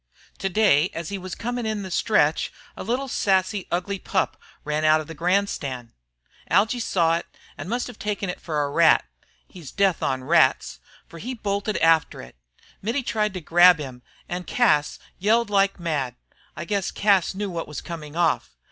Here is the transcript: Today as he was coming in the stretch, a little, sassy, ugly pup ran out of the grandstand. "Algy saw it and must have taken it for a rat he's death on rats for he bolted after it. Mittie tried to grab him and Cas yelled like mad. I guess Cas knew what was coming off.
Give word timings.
Today 0.39 0.89
as 0.95 1.09
he 1.09 1.19
was 1.19 1.35
coming 1.35 1.67
in 1.67 1.83
the 1.83 1.91
stretch, 1.91 2.51
a 2.75 2.83
little, 2.83 3.07
sassy, 3.07 3.67
ugly 3.71 3.99
pup 3.99 4.35
ran 4.63 4.83
out 4.83 4.99
of 4.99 5.05
the 5.05 5.13
grandstand. 5.13 5.91
"Algy 6.47 6.79
saw 6.79 7.17
it 7.17 7.27
and 7.55 7.69
must 7.69 7.85
have 7.85 7.99
taken 7.99 8.27
it 8.27 8.39
for 8.41 8.63
a 8.63 8.69
rat 8.71 9.05
he's 9.47 9.71
death 9.71 10.01
on 10.01 10.23
rats 10.23 10.79
for 11.07 11.19
he 11.19 11.35
bolted 11.35 11.77
after 11.77 12.19
it. 12.19 12.35
Mittie 12.81 13.03
tried 13.03 13.35
to 13.35 13.41
grab 13.41 13.77
him 13.77 14.01
and 14.27 14.47
Cas 14.47 14.97
yelled 15.19 15.51
like 15.51 15.79
mad. 15.79 16.15
I 16.55 16.65
guess 16.65 16.89
Cas 16.89 17.35
knew 17.35 17.51
what 17.51 17.67
was 17.67 17.79
coming 17.79 18.15
off. 18.15 18.55